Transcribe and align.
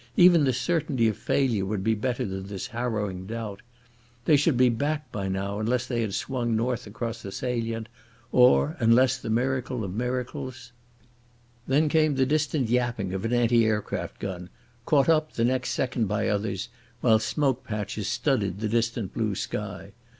Even 0.17 0.45
the 0.45 0.51
certainty 0.51 1.07
of 1.07 1.15
failure 1.15 1.63
would 1.63 1.83
be 1.83 1.93
better 1.93 2.25
than 2.25 2.47
this 2.47 2.65
harrowing 2.65 3.27
doubt. 3.27 3.61
They 4.25 4.35
should 4.35 4.57
be 4.57 4.67
back 4.67 5.11
by 5.11 5.27
now 5.27 5.59
unless 5.59 5.85
they 5.85 6.01
had 6.01 6.15
swung 6.15 6.55
north 6.55 6.87
across 6.87 7.21
the 7.21 7.31
salient, 7.31 7.87
or 8.31 8.75
unless 8.79 9.19
the 9.19 9.29
miracle 9.29 9.83
of 9.83 9.93
miracles— 9.93 10.71
Then 11.67 11.87
came 11.87 12.15
the 12.15 12.25
distant 12.25 12.67
yapping 12.67 13.13
of 13.13 13.25
an 13.25 13.31
anti 13.33 13.63
aircraft 13.63 14.17
gun, 14.17 14.49
caught 14.87 15.07
up 15.07 15.33
the 15.33 15.45
next 15.45 15.69
second 15.69 16.07
by 16.07 16.27
others, 16.27 16.69
while 17.01 17.19
smoke 17.19 17.63
patches 17.63 18.07
studded 18.07 18.59
the 18.59 18.67
distant 18.69 19.13
blue 19.13 19.35
sky. 19.35 19.91